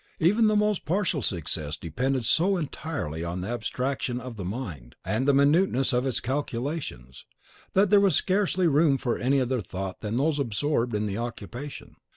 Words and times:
Even 0.19 0.47
the 0.47 0.55
most 0.55 0.83
partial 0.83 1.21
success 1.21 1.77
depended 1.77 2.25
so 2.25 2.57
entirely 2.57 3.23
on 3.23 3.41
the 3.41 3.49
abstraction 3.49 4.19
of 4.19 4.35
the 4.35 4.43
mind, 4.43 4.95
and 5.05 5.27
the 5.27 5.31
minuteness 5.31 5.93
of 5.93 6.07
its 6.07 6.19
calculations, 6.19 7.27
that 7.73 7.91
there 7.91 7.99
was 7.99 8.15
scarcely 8.15 8.65
room 8.65 8.97
for 8.97 9.19
any 9.19 9.39
other 9.39 9.61
thought 9.61 10.01
than 10.01 10.17
those 10.17 10.39
absorbed 10.39 10.95
in 10.95 11.05
the 11.05 11.19
occupation. 11.19 11.97